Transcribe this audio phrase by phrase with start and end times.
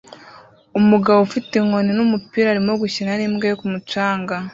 [0.79, 4.35] umugabo ufite inkoni n'umupira arimo gukina n'imbwa ye ku mucanga